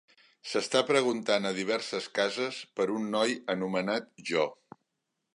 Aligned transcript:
S'està 0.51 0.79
preguntant 0.91 1.43
a 1.49 1.51
diverses 1.57 2.07
cases 2.19 2.61
per 2.79 2.87
un 2.93 3.05
noi 3.17 3.35
anomenat 3.55 4.09
Jo. 4.31 4.47